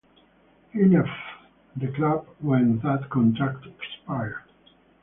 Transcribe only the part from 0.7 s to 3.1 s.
He left the club when that